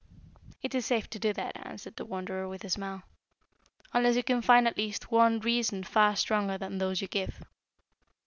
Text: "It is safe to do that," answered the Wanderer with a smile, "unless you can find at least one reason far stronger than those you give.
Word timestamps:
"It 0.63 0.73
is 0.73 0.87
safe 0.87 1.07
to 1.11 1.19
do 1.19 1.31
that," 1.33 1.55
answered 1.63 1.95
the 1.95 2.05
Wanderer 2.05 2.47
with 2.49 2.63
a 2.63 2.71
smile, 2.71 3.03
"unless 3.93 4.15
you 4.15 4.23
can 4.23 4.41
find 4.41 4.67
at 4.67 4.75
least 4.75 5.11
one 5.11 5.39
reason 5.41 5.83
far 5.83 6.15
stronger 6.15 6.57
than 6.57 6.79
those 6.79 7.01
you 7.03 7.07
give. 7.07 7.45